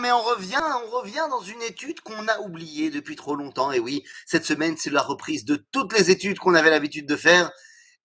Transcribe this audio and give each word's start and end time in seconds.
Mais 0.00 0.12
on 0.12 0.22
revient, 0.22 0.60
on 0.84 0.90
revient 0.90 1.26
dans 1.30 1.40
une 1.40 1.62
étude 1.62 2.00
qu'on 2.02 2.28
a 2.28 2.40
oubliée 2.40 2.90
depuis 2.90 3.16
trop 3.16 3.36
longtemps. 3.36 3.72
Et 3.72 3.78
oui, 3.78 4.04
cette 4.26 4.44
semaine, 4.44 4.76
c'est 4.76 4.90
la 4.90 5.00
reprise 5.00 5.46
de 5.46 5.56
toutes 5.56 5.94
les 5.94 6.10
études 6.10 6.38
qu'on 6.38 6.54
avait 6.54 6.68
l'habitude 6.68 7.06
de 7.06 7.16
faire. 7.16 7.50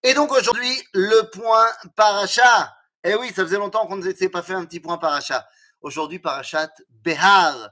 Et 0.02 0.14
donc 0.14 0.32
aujourd'hui, 0.32 0.82
le 0.94 1.30
point 1.30 1.66
paracha. 1.94 2.74
Et 3.04 3.14
oui, 3.16 3.28
ça 3.36 3.44
faisait 3.44 3.58
longtemps 3.58 3.86
qu'on 3.86 3.96
ne 3.96 4.02
s'était 4.02 4.30
pas 4.30 4.42
fait 4.42 4.54
un 4.54 4.64
petit 4.64 4.80
point 4.80 4.96
paracha. 4.96 5.46
Aujourd'hui, 5.82 6.18
parachat 6.18 6.70
Behar. 6.88 7.70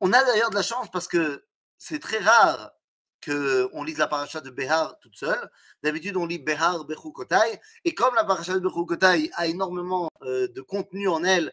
On 0.00 0.12
a 0.12 0.24
d'ailleurs 0.24 0.50
de 0.50 0.56
la 0.56 0.62
chance 0.62 0.88
parce 0.90 1.06
que 1.06 1.44
c'est 1.78 2.00
très 2.00 2.18
rare 2.18 2.72
qu'on 3.24 3.84
lise 3.84 3.98
la 3.98 4.08
paracha 4.08 4.40
de 4.40 4.50
Behar 4.50 4.98
toute 5.00 5.16
seule. 5.16 5.50
D'habitude, 5.84 6.16
on 6.16 6.26
lit 6.26 6.40
Behar 6.40 6.84
Bechukotai. 6.84 7.60
Et 7.84 7.94
comme 7.94 8.14
la 8.16 8.24
paracha 8.24 8.54
de 8.54 8.58
Bechukotai 8.58 9.30
a 9.34 9.46
énormément 9.46 10.08
euh, 10.22 10.48
de 10.48 10.60
contenu 10.60 11.06
en 11.06 11.22
elle, 11.22 11.52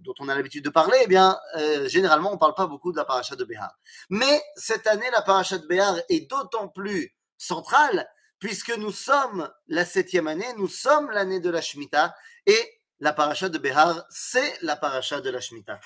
dont 0.00 0.14
on 0.18 0.28
a 0.28 0.34
l'habitude 0.34 0.64
de 0.64 0.70
parler, 0.70 0.98
eh 1.02 1.06
bien, 1.06 1.38
euh, 1.56 1.88
généralement, 1.88 2.30
on 2.30 2.34
ne 2.34 2.38
parle 2.38 2.54
pas 2.54 2.66
beaucoup 2.66 2.92
de 2.92 2.96
la 2.96 3.04
paracha 3.04 3.36
de 3.36 3.44
Behar. 3.44 3.72
Mais 4.10 4.42
cette 4.56 4.86
année, 4.86 5.08
la 5.10 5.22
paracha 5.22 5.58
de 5.58 5.66
Behar 5.66 5.96
est 6.08 6.28
d'autant 6.28 6.68
plus 6.68 7.14
centrale, 7.38 8.06
puisque 8.38 8.76
nous 8.76 8.92
sommes 8.92 9.50
la 9.68 9.84
septième 9.84 10.28
année, 10.28 10.52
nous 10.58 10.68
sommes 10.68 11.10
l'année 11.10 11.40
de 11.40 11.50
la 11.50 11.62
Shemitah, 11.62 12.14
et 12.46 12.80
la 13.00 13.12
paracha 13.12 13.48
de 13.48 13.58
Behar, 13.58 14.04
c'est 14.10 14.62
la 14.62 14.76
paracha 14.76 15.20
de 15.20 15.30
la 15.30 15.40
Shemitah. 15.40 15.80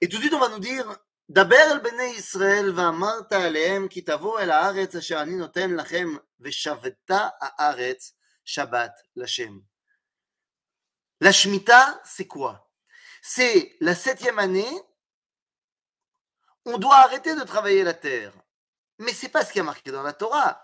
Et 0.00 0.08
tout 0.08 0.16
de 0.16 0.22
suite, 0.22 0.34
on 0.34 0.40
va 0.40 0.48
nous 0.48 0.58
dire, 0.58 0.86
דבר 1.30 1.72
אל 1.72 1.78
בני 1.78 2.02
ישראל 2.02 2.72
ואמרת 2.74 3.32
עליהם 3.32 3.88
כי 3.88 4.00
תבואו 4.00 4.38
אל 4.38 4.50
הארץ 4.50 4.96
אשר 4.96 5.22
אני 5.22 5.36
נותן 5.36 5.70
לכם 5.70 6.08
ושבתה 6.40 7.28
הארץ 7.40 8.12
שבת 8.44 8.90
לשם. 9.16 9.58
La 11.19 11.31
Shemitah, 11.31 12.01
c'est 12.05 12.27
quoi? 12.27 12.71
C'est 13.21 13.75
la 13.79 13.95
septième 13.95 14.39
année, 14.39 14.69
on 16.65 16.77
doit 16.77 16.97
arrêter 16.97 17.35
de 17.35 17.43
travailler 17.43 17.83
la 17.83 17.93
terre. 17.93 18.33
Mais 18.99 19.13
c'est 19.13 19.29
pas 19.29 19.45
ce 19.45 19.53
qui 19.53 19.59
a 19.59 19.63
marqué 19.63 19.91
dans 19.91 20.03
la 20.03 20.13
Torah. 20.13 20.63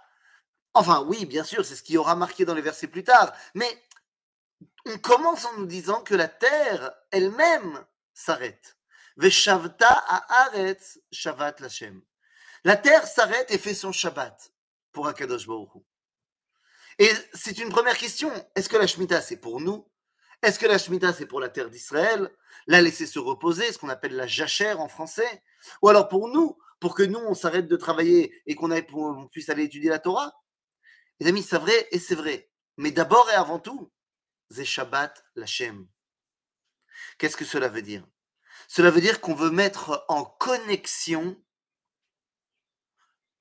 Enfin, 0.74 1.04
oui, 1.08 1.26
bien 1.26 1.44
sûr, 1.44 1.66
c'est 1.66 1.76
ce 1.76 1.84
qui 1.84 1.98
aura 1.98 2.16
marqué 2.16 2.46
dans 2.46 2.56
les 2.56 2.62
versets 2.62 2.88
plus 2.88 3.04
tard. 3.04 3.32
Mais 3.54 3.84
on 4.86 4.98
commence 4.98 5.46
en 5.46 5.58
nous 5.58 5.66
disant 5.66 6.02
que 6.02 6.16
la 6.16 6.28
terre 6.28 6.94
elle-même 7.12 7.86
s'arrête. 8.14 8.78
Veshavta. 9.18 10.04
La 12.64 12.78
terre 12.78 13.08
s'arrête 13.08 13.52
et 13.52 13.58
fait 13.58 13.74
son 13.74 13.92
Shabbat 13.92 14.54
pour 14.92 15.08
Akadosh 15.08 15.48
Baruch. 15.48 15.84
Et 17.00 17.12
c'est 17.34 17.58
une 17.60 17.70
première 17.70 17.98
question. 17.98 18.32
Est-ce 18.56 18.70
que 18.70 18.78
la 18.78 18.88
Shemitah, 18.88 19.22
c'est 19.22 19.38
pour 19.38 19.62
nous? 19.62 19.90
Est-ce 20.44 20.60
que 20.60 20.66
la 20.66 20.78
Shemitah, 20.78 21.14
c'est 21.14 21.26
pour 21.26 21.40
la 21.40 21.48
terre 21.48 21.70
d'Israël 21.70 22.30
La 22.68 22.82
laisser 22.82 23.06
se 23.06 23.18
reposer, 23.18 23.72
ce 23.72 23.78
qu'on 23.78 23.88
appelle 23.88 24.18
la 24.18 24.28
jachère 24.28 24.82
en 24.82 24.90
français? 24.90 25.42
Ou 25.82 25.88
alors 25.88 26.10
pour 26.10 26.28
nous, 26.28 26.58
pour 26.82 26.96
que 26.96 27.04
nous, 27.04 27.20
on 27.20 27.34
s'arrête 27.34 27.70
de 27.70 27.78
travailler 27.78 28.42
et 28.46 28.54
qu'on 28.54 28.70
on 28.72 29.28
puisse 29.30 29.48
aller 29.48 29.64
étudier 29.64 29.90
la 29.90 30.00
Torah? 30.00 30.34
Les 31.22 31.28
amis, 31.28 31.44
c'est 31.44 31.58
vrai 31.58 31.88
et 31.92 32.00
c'est 32.00 32.16
vrai. 32.16 32.50
Mais 32.76 32.92
d'abord 32.92 33.30
et 33.32 33.36
avant 33.36 33.60
tout, 33.60 33.90
c'est 34.52 34.66
Shabbat 34.66 35.24
Lashem. 35.36 35.88
Qu'est-ce 37.18 37.38
que 37.38 37.46
cela 37.46 37.70
veut 37.70 37.82
dire? 37.82 38.06
Cela 38.68 38.92
veut 38.92 39.02
dire 39.02 39.22
qu'on 39.22 39.36
veut 39.36 39.50
mettre 39.50 40.04
en 40.10 40.26
connexion 40.26 41.42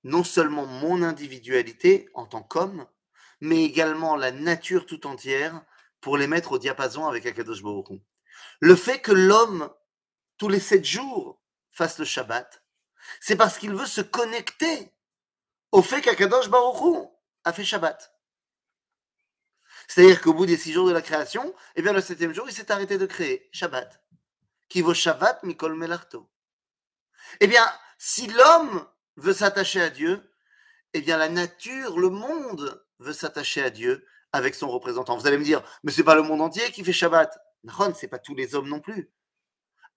non 0.05 0.23
seulement 0.23 0.67
mon 0.67 1.03
individualité 1.03 2.09
en 2.15 2.27
tant 2.27 2.43
qu'homme, 2.43 2.87
mais 3.41 3.65
également 3.65 4.15
la 4.15 4.31
nature 4.31 4.87
tout 4.87 5.05
entière 5.05 5.65
pour 6.03 6.19
les 6.19 6.27
mettre 6.27 6.53
au 6.53 6.59
diapason 6.59 7.07
avec 7.07 7.25
Akadosh 7.25 7.63
Baruch 7.63 7.91
Hu. 7.91 8.01
Le 8.61 8.77
fait 8.77 9.01
que 9.01 9.13
l'homme, 9.13 9.73
tous 10.37 10.49
les 10.49 10.61
sept 10.61 10.85
jours, 10.85 11.41
fasse 11.71 11.99
le 11.99 12.05
Shabbat, 12.05 12.63
c'est 13.21 13.37
parce 13.37 13.57
qu'il 13.57 13.75
veut 13.75 13.87
se 13.87 14.03
connecter 14.03 14.93
au 15.71 15.81
fait 15.81 16.03
qu'Akadosh 16.03 16.51
Baruch 16.51 16.83
Hu 16.83 17.09
a 17.45 17.53
fait 17.53 17.65
Shabbat. 17.65 18.15
C'est-à-dire 19.89 20.21
qu'au 20.21 20.35
bout 20.35 20.47
des 20.47 20.57
six 20.57 20.73
jours 20.73 20.89
de 20.89 20.93
la 20.93 21.03
création, 21.03 21.55
eh 21.77 21.83
bien 21.83 21.93
le 21.93 22.01
septième 22.01 22.35
jour, 22.35 22.47
il 22.49 22.55
s'est 22.55 22.71
arrêté 22.71 22.99
de 22.99 23.07
créer 23.07 23.49
Shabbat. 23.53 24.03
Qui 24.69 24.83
vaut 24.83 24.95
Shabbat 24.95 25.43
Mikol 25.45 25.75
Melarto. 25.75 26.31
Eh 27.41 27.47
bien, 27.47 27.65
si 27.99 28.27
l'homme 28.27 28.87
veut 29.17 29.33
s'attacher 29.33 29.81
à 29.81 29.91
Dieu, 29.91 30.33
eh 30.95 31.01
bien 31.01 31.17
la 31.17 31.29
nature, 31.29 31.99
le 31.99 32.11
monde 32.11 32.85
veut 32.99 33.13
s'attacher 33.13 33.63
à 33.63 33.71
Dieu 33.71 34.07
avec 34.33 34.55
son 34.55 34.69
représentant. 34.69 35.17
Vous 35.17 35.27
allez 35.27 35.39
me 35.39 35.45
dire, 35.45 35.63
mais 35.83 35.93
c'est 35.93 36.05
pas 36.05 36.15
le 36.15 36.23
monde 36.23 36.41
entier 36.41 36.71
qui 36.73 36.85
fait 36.85 36.93
Shabbat. 36.93 37.39
Non, 37.65 37.95
c'est 37.95 38.09
pas 38.09 38.19
tous 38.19 38.35
les 38.35 38.55
hommes 38.55 38.69
non 38.69 38.81
plus. 38.81 39.11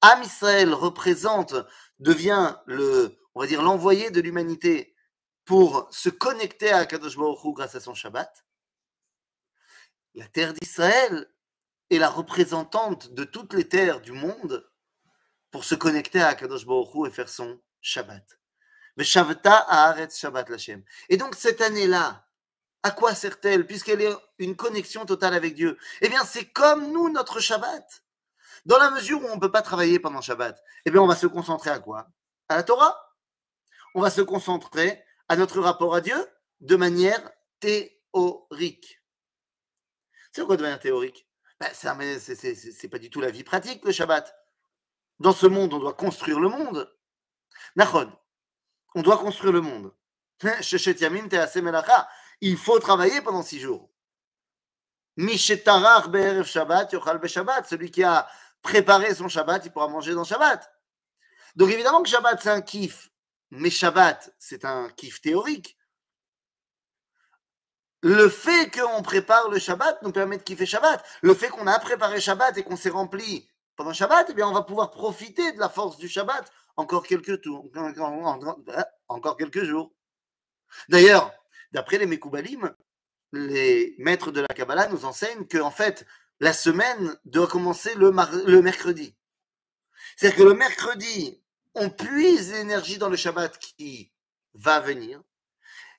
Am 0.01 0.21
Israël 0.21 0.73
représente, 0.73 1.55
devient 1.99 2.55
le, 2.65 3.17
on 3.33 3.41
va 3.41 3.47
dire, 3.47 3.63
l'envoyé 3.63 4.11
de 4.11 4.21
l'humanité 4.21 4.95
pour 5.45 5.87
se 5.91 6.09
connecter 6.09 6.71
à 6.71 6.85
Kadosh 6.85 7.17
Baruch 7.17 7.43
Hu 7.43 7.53
grâce 7.53 7.75
à 7.75 7.79
son 7.79 7.93
Shabbat. 7.93 8.45
La 10.15 10.27
terre 10.27 10.53
d'Israël 10.53 11.31
est 11.89 11.97
la 11.97 12.09
représentante 12.09 13.13
de 13.13 13.23
toutes 13.23 13.53
les 13.53 13.67
terres 13.67 14.01
du 14.01 14.11
monde 14.11 14.69
pour 15.51 15.63
se 15.63 15.75
connecter 15.75 16.21
à 16.21 16.35
Kadosh 16.35 16.65
Baruch 16.65 16.93
Hu 16.93 17.07
et 17.07 17.11
faire 17.11 17.29
son 17.29 17.59
Shabbat. 17.81 18.39
Shabbat 18.99 20.49
Lashem. 20.49 20.83
Et 21.09 21.17
donc 21.17 21.35
cette 21.35 21.61
année-là, 21.61 22.24
à 22.85 22.91
quoi 22.91 23.15
sert-elle 23.15 23.65
puisqu'elle 23.65 23.99
est 24.01 24.15
une 24.37 24.55
connexion 24.55 25.07
totale 25.07 25.33
avec 25.33 25.55
Dieu? 25.55 25.75
Eh 26.01 26.07
bien, 26.07 26.23
c'est 26.23 26.45
comme 26.45 26.91
nous, 26.91 27.09
notre 27.09 27.39
Shabbat. 27.39 28.03
Dans 28.67 28.77
la 28.77 28.91
mesure 28.91 29.23
où 29.23 29.25
on 29.25 29.37
ne 29.37 29.41
peut 29.41 29.49
pas 29.49 29.63
travailler 29.63 29.97
pendant 29.97 30.21
Shabbat, 30.21 30.63
eh 30.85 30.91
bien, 30.91 31.01
on 31.01 31.07
va 31.07 31.15
se 31.15 31.25
concentrer 31.25 31.71
à 31.71 31.79
quoi? 31.79 32.07
À 32.47 32.57
la 32.57 32.61
Torah. 32.61 32.95
On 33.95 34.01
va 34.01 34.11
se 34.11 34.21
concentrer 34.21 35.03
à 35.29 35.35
notre 35.35 35.61
rapport 35.61 35.95
à 35.95 36.01
Dieu 36.01 36.15
de 36.59 36.75
manière 36.75 37.27
théorique. 37.59 39.01
C'est 40.31 40.45
quoi 40.45 40.55
de 40.55 40.61
manière 40.61 40.79
théorique? 40.79 41.27
Ben, 41.59 41.71
C'est 41.73 42.89
pas 42.89 42.99
du 42.99 43.09
tout 43.09 43.19
la 43.19 43.31
vie 43.31 43.43
pratique, 43.43 43.83
le 43.83 43.93
Shabbat. 43.93 44.31
Dans 45.19 45.33
ce 45.33 45.47
monde, 45.47 45.73
on 45.73 45.79
doit 45.79 45.93
construire 45.93 46.39
le 46.39 46.49
monde. 46.49 46.95
Nachon, 47.77 48.11
on 48.93 49.01
doit 49.01 49.17
construire 49.17 49.53
le 49.53 49.61
monde. 49.61 49.91
Il 52.41 52.57
faut 52.57 52.79
travailler 52.79 53.21
pendant 53.21 53.43
six 53.43 53.59
jours. 53.59 53.89
Shabbat, 57.27 57.67
celui 57.67 57.91
qui 57.91 58.03
a 58.03 58.27
préparé 58.61 59.13
son 59.15 59.27
Shabbat, 59.27 59.65
il 59.65 59.71
pourra 59.71 59.87
manger 59.87 60.13
dans 60.13 60.23
Shabbat. 60.23 60.71
Donc 61.55 61.69
évidemment 61.69 62.03
que 62.03 62.09
Shabbat, 62.09 62.41
c'est 62.41 62.49
un 62.49 62.61
kiff, 62.61 63.11
mais 63.51 63.69
Shabbat, 63.69 64.33
c'est 64.39 64.65
un 64.65 64.89
kiff 64.89 65.21
théorique. 65.21 65.77
Le 68.01 68.29
fait 68.29 68.69
qu'on 68.69 69.01
prépare 69.01 69.49
le 69.49 69.57
Shabbat 69.57 70.01
nous 70.03 70.11
permet 70.11 70.37
de 70.37 70.43
kiffer 70.43 70.65
Shabbat. 70.65 71.03
Le 71.21 71.33
fait 71.33 71.49
qu'on 71.49 71.65
a 71.65 71.79
préparé 71.79 72.19
Shabbat 72.19 72.57
et 72.57 72.63
qu'on 72.63 72.75
s'est 72.75 72.89
rempli 72.89 73.49
pendant 73.75 73.93
Shabbat, 73.93 74.27
eh 74.29 74.33
bien, 74.33 74.47
on 74.47 74.53
va 74.53 74.61
pouvoir 74.61 74.91
profiter 74.91 75.53
de 75.53 75.59
la 75.59 75.69
force 75.69 75.97
du 75.97 76.07
Shabbat 76.07 76.51
encore 76.77 77.03
quelques 77.03 77.41
jours. 79.63 79.91
D'ailleurs, 80.89 81.33
D'après 81.75 81.97
les 81.97 82.05
Mekoubalim, 82.05 82.73
les 83.33 83.95
maîtres 83.97 84.31
de 84.31 84.39
la 84.39 84.47
Kabbalah 84.47 84.87
nous 84.87 85.03
enseignent 85.03 85.45
que, 85.45 85.57
en 85.57 85.71
fait, 85.71 86.05
la 86.39 86.53
semaine 86.53 87.19
doit 87.25 87.47
commencer 87.47 87.93
le, 87.95 88.13
le 88.47 88.61
mercredi. 88.61 89.13
C'est-à-dire 90.15 90.37
que 90.37 90.43
le 90.43 90.53
mercredi, 90.53 91.43
on 91.73 91.89
puise 91.89 92.53
l'énergie 92.53 92.97
dans 92.97 93.09
le 93.09 93.17
Shabbat 93.17 93.59
qui 93.59 94.09
va 94.53 94.79
venir. 94.79 95.21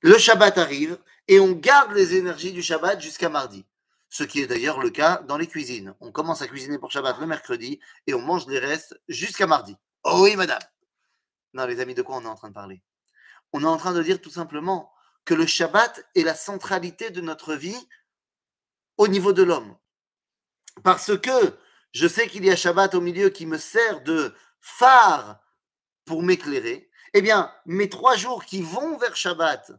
Le 0.00 0.16
Shabbat 0.16 0.56
arrive 0.56 0.98
et 1.28 1.40
on 1.40 1.52
garde 1.52 1.92
les 1.92 2.14
énergies 2.14 2.52
du 2.52 2.62
Shabbat 2.62 2.98
jusqu'à 3.02 3.28
mardi. 3.28 3.66
Ce 4.08 4.24
qui 4.24 4.40
est 4.40 4.46
d'ailleurs 4.46 4.80
le 4.80 4.88
cas 4.88 5.20
dans 5.28 5.36
les 5.36 5.46
cuisines. 5.46 5.94
On 6.00 6.10
commence 6.10 6.40
à 6.40 6.46
cuisiner 6.46 6.78
pour 6.78 6.90
Shabbat 6.90 7.20
le 7.20 7.26
mercredi 7.26 7.80
et 8.06 8.14
on 8.14 8.22
mange 8.22 8.46
les 8.46 8.60
restes 8.60 8.98
jusqu'à 9.08 9.46
mardi. 9.46 9.76
Oh 10.04 10.20
oui, 10.22 10.36
madame. 10.36 10.62
Non, 11.52 11.66
les 11.66 11.80
amis, 11.80 11.92
de 11.92 12.00
quoi 12.00 12.16
on 12.16 12.22
est 12.22 12.28
en 12.28 12.34
train 12.34 12.48
de 12.48 12.54
parler? 12.54 12.80
On 13.52 13.62
est 13.62 13.66
en 13.66 13.76
train 13.76 13.92
de 13.92 14.02
dire 14.02 14.22
tout 14.22 14.30
simplement 14.30 14.90
que 15.26 15.34
le 15.34 15.44
Shabbat 15.44 16.08
est 16.14 16.22
la 16.22 16.34
centralité 16.34 17.10
de 17.10 17.20
notre 17.20 17.54
vie 17.54 17.88
au 18.96 19.08
niveau 19.08 19.34
de 19.34 19.42
l'homme. 19.42 19.76
Parce 20.82 21.18
que 21.18 21.58
je 21.92 22.06
sais 22.06 22.28
qu'il 22.28 22.44
y 22.44 22.50
a 22.50 22.56
Shabbat 22.56 22.94
au 22.94 23.00
milieu 23.00 23.28
qui 23.28 23.44
me 23.44 23.58
sert 23.58 24.02
de 24.02 24.34
phare 24.60 25.40
pour 26.04 26.22
m'éclairer. 26.22 26.90
Eh 27.12 27.22
bien, 27.22 27.52
mes 27.66 27.88
trois 27.88 28.16
jours 28.16 28.44
qui 28.44 28.62
vont 28.62 28.96
vers 28.98 29.16
Shabbat 29.16 29.72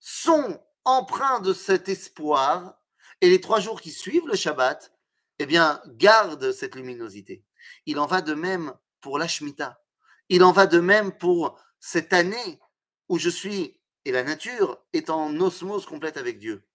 sont 0.00 0.60
empreints 0.84 1.40
de 1.40 1.52
cet 1.52 1.88
espoir 1.88 2.74
et 3.20 3.28
les 3.28 3.40
trois 3.40 3.60
jours 3.60 3.80
qui 3.80 3.90
suivent 3.90 4.26
le 4.26 4.36
Shabbat, 4.36 4.92
eh 5.38 5.46
bien, 5.46 5.82
gardent 5.86 6.50
cette 6.50 6.74
luminosité. 6.74 7.44
Il 7.86 7.98
en 7.98 8.06
va 8.06 8.22
de 8.22 8.34
même 8.34 8.72
pour 9.00 9.18
la 9.18 9.28
Shemitah. 9.28 9.82
Il 10.28 10.42
en 10.42 10.52
va 10.52 10.66
de 10.66 10.80
même 10.80 11.12
pour 11.12 11.60
cette 11.78 12.12
année 12.12 12.60
où 13.08 13.18
je 13.18 13.28
suis 13.28 13.81
et 14.04 14.12
la 14.12 14.22
nature 14.22 14.78
est 14.92 15.10
en 15.10 15.38
osmose 15.40 15.86
complète 15.86 16.16
avec 16.16 16.38
Dieu. 16.38 16.66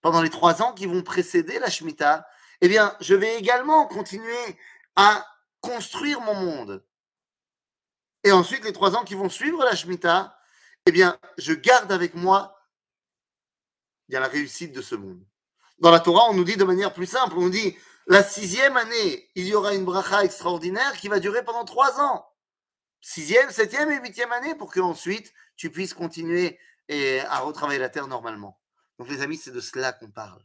Pendant 0.00 0.22
les 0.22 0.30
trois 0.30 0.62
ans 0.62 0.72
qui 0.74 0.86
vont 0.86 1.02
précéder 1.02 1.58
la 1.58 1.70
Shemitah, 1.70 2.26
eh 2.60 2.68
bien, 2.68 2.96
je 3.00 3.14
vais 3.14 3.38
également 3.38 3.86
continuer 3.86 4.58
à 4.96 5.26
construire 5.60 6.20
mon 6.20 6.34
monde. 6.34 6.84
Et 8.22 8.32
ensuite, 8.32 8.64
les 8.64 8.72
trois 8.72 8.96
ans 8.96 9.04
qui 9.04 9.14
vont 9.14 9.28
suivre 9.28 9.64
la 9.64 9.74
Shemitah, 9.74 10.38
eh 10.86 10.92
bien, 10.92 11.18
je 11.38 11.52
garde 11.52 11.90
avec 11.90 12.14
moi 12.14 12.54
bien, 14.08 14.20
la 14.20 14.28
réussite 14.28 14.72
de 14.72 14.82
ce 14.82 14.94
monde. 14.94 15.24
Dans 15.78 15.90
la 15.90 16.00
Torah, 16.00 16.30
on 16.30 16.34
nous 16.34 16.44
dit 16.44 16.56
de 16.56 16.64
manière 16.64 16.92
plus 16.92 17.06
simple, 17.06 17.34
on 17.36 17.42
nous 17.42 17.50
dit, 17.50 17.76
la 18.06 18.22
sixième 18.22 18.76
année, 18.76 19.30
il 19.34 19.46
y 19.46 19.54
aura 19.54 19.74
une 19.74 19.84
bracha 19.84 20.24
extraordinaire 20.24 20.92
qui 20.92 21.08
va 21.08 21.20
durer 21.20 21.44
pendant 21.44 21.64
trois 21.64 22.00
ans. 22.00 22.26
Sixième, 23.06 23.50
septième 23.50 23.90
et 23.90 24.00
huitième 24.00 24.32
année 24.32 24.54
pour 24.54 24.72
que 24.72 24.80
ensuite 24.80 25.34
tu 25.56 25.68
puisses 25.70 25.92
continuer 25.92 26.58
à 26.88 27.40
retravailler 27.40 27.78
la 27.78 27.90
terre 27.90 28.08
normalement. 28.08 28.58
Donc 28.98 29.10
les 29.10 29.20
amis, 29.20 29.36
c'est 29.36 29.50
de 29.50 29.60
cela 29.60 29.92
qu'on 29.92 30.10
parle. 30.10 30.42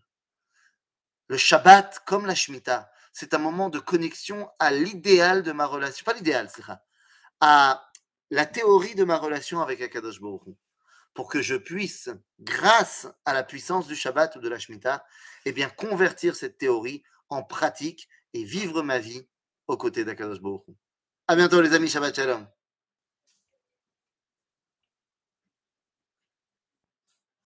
Le 1.29 1.37
Shabbat, 1.37 2.01
comme 2.05 2.25
la 2.25 2.35
Shemitah, 2.35 2.91
c'est 3.13 3.33
un 3.33 3.37
moment 3.37 3.69
de 3.69 3.79
connexion 3.79 4.49
à 4.59 4.71
l'idéal 4.71 5.41
de 5.41 5.53
ma 5.53 5.65
relation, 5.65 6.03
pas 6.03 6.11
l'idéal, 6.13 6.51
c'est 6.53 6.63
à 7.39 7.89
la 8.29 8.45
théorie 8.45 8.93
de 8.93 9.05
ma 9.05 9.15
relation 9.15 9.61
avec 9.61 9.79
Akadosh 9.79 10.19
Baruch 10.19 10.53
pour 11.13 11.29
que 11.29 11.41
je 11.41 11.55
puisse, 11.55 12.09
grâce 12.41 13.07
à 13.23 13.33
la 13.33 13.43
puissance 13.43 13.87
du 13.87 13.95
Shabbat 13.95 14.35
ou 14.35 14.41
de 14.41 14.49
la 14.49 14.59
Shemitah, 14.59 15.05
eh 15.45 15.53
bien, 15.53 15.69
convertir 15.69 16.35
cette 16.35 16.57
théorie 16.57 17.03
en 17.29 17.41
pratique 17.41 18.09
et 18.33 18.43
vivre 18.43 18.83
ma 18.83 18.99
vie 18.99 19.29
aux 19.67 19.77
côtés 19.77 20.03
d'Akadosh 20.03 20.41
Baruch 20.41 20.65
À 21.29 21.35
bientôt 21.35 21.61
les 21.61 21.75
amis, 21.75 21.87
Shabbat 21.87 22.15
Shalom. 22.15 22.43